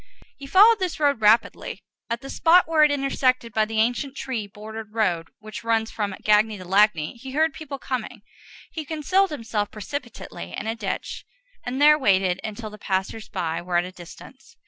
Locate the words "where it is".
2.67-2.95